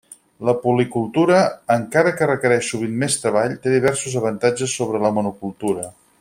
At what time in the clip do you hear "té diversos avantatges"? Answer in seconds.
3.67-4.75